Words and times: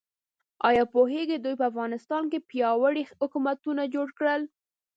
ایا 0.67 0.83
پوهیږئ 0.93 1.37
دوی 1.41 1.55
په 1.59 1.65
افغانستان 1.71 2.23
کې 2.31 2.45
پیاوړي 2.49 3.03
حکومتونه 3.09 3.83
جوړ 3.93 4.07
کړل؟ 4.17 4.41